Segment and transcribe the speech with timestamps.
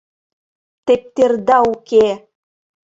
[0.85, 2.07] Тептерда уке!